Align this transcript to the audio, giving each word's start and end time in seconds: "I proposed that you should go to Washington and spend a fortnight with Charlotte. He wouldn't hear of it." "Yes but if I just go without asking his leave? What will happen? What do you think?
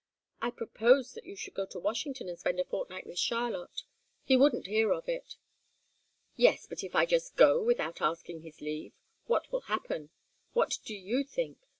"I 0.41 0.49
proposed 0.49 1.13
that 1.13 1.27
you 1.27 1.35
should 1.35 1.53
go 1.53 1.67
to 1.67 1.77
Washington 1.79 2.27
and 2.27 2.39
spend 2.39 2.59
a 2.59 2.65
fortnight 2.65 3.05
with 3.05 3.19
Charlotte. 3.19 3.83
He 4.23 4.35
wouldn't 4.35 4.65
hear 4.65 4.91
of 4.91 5.07
it." 5.07 5.35
"Yes 6.35 6.65
but 6.65 6.83
if 6.83 6.95
I 6.95 7.05
just 7.05 7.35
go 7.35 7.61
without 7.61 8.01
asking 8.01 8.41
his 8.41 8.61
leave? 8.61 8.93
What 9.25 9.51
will 9.51 9.61
happen? 9.61 10.09
What 10.53 10.79
do 10.85 10.95
you 10.95 11.23
think? 11.23 11.59